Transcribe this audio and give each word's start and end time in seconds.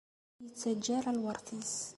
Ur 0.41 0.47
ittaǧǧa 0.51 0.91
ara 0.97 1.17
lweṛt-is. 1.17 1.73